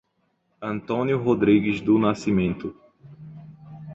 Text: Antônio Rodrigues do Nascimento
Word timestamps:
Antônio 0.59 1.21
Rodrigues 1.21 1.79
do 1.79 1.99
Nascimento 1.99 2.75